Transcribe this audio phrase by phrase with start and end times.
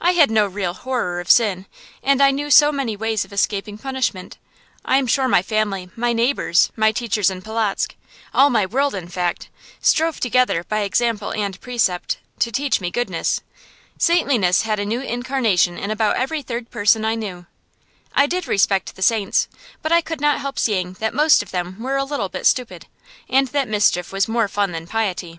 [0.00, 1.66] I had no real horror of sin,
[2.02, 4.36] and I knew so many ways of escaping punishment.
[4.84, 7.94] I am sure my family, my neighbors, my teachers in Polotzk
[8.34, 13.40] all my world, in fact strove together, by example and precept, to teach me goodness.
[13.98, 17.46] Saintliness had a new incarnation in about every third person I knew.
[18.16, 19.46] I did respect the saints,
[19.80, 22.88] but I could not help seeing that most of them were a little bit stupid,
[23.28, 25.38] and that mischief was much more fun than piety.